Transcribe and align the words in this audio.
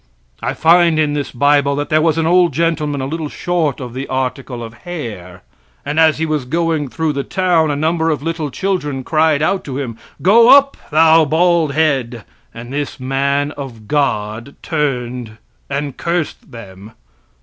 I 0.41 0.55
find 0.55 0.97
in 0.97 1.13
this 1.13 1.29
bible 1.29 1.75
that 1.75 1.89
there 1.89 2.01
was 2.01 2.17
an 2.17 2.25
old 2.25 2.53
gentleman 2.53 3.01
a 3.01 3.05
little 3.05 3.29
short 3.29 3.79
of 3.79 3.93
the 3.93 4.07
article 4.07 4.63
of 4.63 4.73
hair. 4.81 5.43
And 5.85 5.99
as 5.99 6.17
he 6.17 6.25
was 6.25 6.45
going 6.45 6.87
through 6.87 7.13
the 7.13 7.23
town 7.23 7.69
a 7.69 7.75
number 7.75 8.09
of 8.09 8.23
little 8.23 8.49
children 8.49 9.03
cried 9.03 9.43
out 9.43 9.63
to 9.65 9.77
him 9.77 9.99
"Go 10.23 10.49
up, 10.49 10.75
thou 10.89 11.25
bald 11.25 11.73
head!" 11.73 12.25
And 12.51 12.73
this 12.73 12.99
man 12.99 13.51
of 13.51 13.87
God 13.87 14.55
turned 14.63 15.37
and 15.69 15.95
cursed 15.97 16.49
them. 16.51 16.93